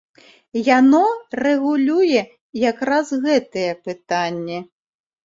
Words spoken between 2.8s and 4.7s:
раз гэтыя пытанні.